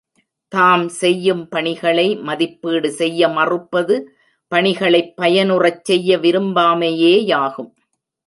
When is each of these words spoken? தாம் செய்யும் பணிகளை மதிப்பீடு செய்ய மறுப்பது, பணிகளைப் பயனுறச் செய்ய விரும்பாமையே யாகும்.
தாம் 0.51 0.87
செய்யும் 0.99 1.47
பணிகளை 1.47 2.15
மதிப்பீடு 2.21 2.91
செய்ய 2.91 3.27
மறுப்பது, 3.27 3.95
பணிகளைப் 4.51 5.13
பயனுறச் 5.21 5.83
செய்ய 5.83 6.17
விரும்பாமையே 6.17 7.13
யாகும். 7.25 7.71